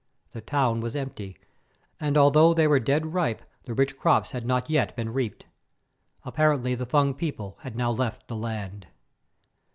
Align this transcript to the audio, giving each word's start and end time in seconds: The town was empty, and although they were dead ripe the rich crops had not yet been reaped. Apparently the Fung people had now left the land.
The 0.31 0.41
town 0.41 0.81
was 0.81 0.95
empty, 0.95 1.37
and 1.99 2.17
although 2.17 2.55
they 2.55 2.65
were 2.65 2.79
dead 2.79 3.13
ripe 3.13 3.43
the 3.65 3.75
rich 3.75 3.99
crops 3.99 4.31
had 4.31 4.47
not 4.47 4.67
yet 4.67 4.95
been 4.95 5.13
reaped. 5.13 5.45
Apparently 6.25 6.73
the 6.73 6.87
Fung 6.87 7.13
people 7.13 7.59
had 7.61 7.75
now 7.75 7.91
left 7.91 8.27
the 8.27 8.35
land. 8.35 8.87